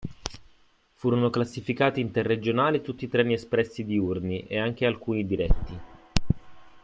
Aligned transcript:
Furono 0.93 1.29
classificati 1.29 2.01
interregionali 2.01 2.81
tutti 2.81 3.05
i 3.05 3.07
treni 3.07 3.33
espressi 3.33 3.85
diurni, 3.85 4.47
e 4.47 4.57
anche 4.57 4.87
alcuni 4.87 5.27
diretti. 5.27 5.79